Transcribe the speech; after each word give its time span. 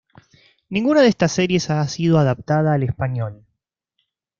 Ninguna 0.71 1.01
de 1.03 1.09
estas 1.09 1.31
series 1.31 1.69
ha 1.69 1.87
sido 1.87 2.17
adaptada 2.17 2.73
al 2.73 2.81
español. 2.81 3.45